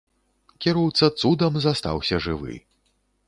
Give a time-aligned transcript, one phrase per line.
[0.65, 2.57] Кіроўца цудам застаўся жывы.